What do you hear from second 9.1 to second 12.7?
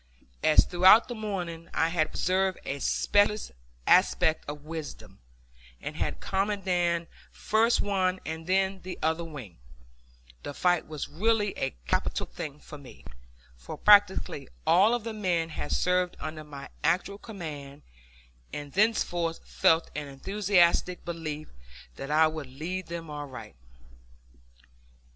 wing, the fight was really a capital thing